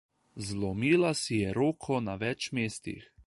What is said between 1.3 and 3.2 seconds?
je roko na več mestih.